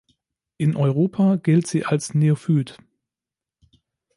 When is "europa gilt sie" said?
0.75-1.85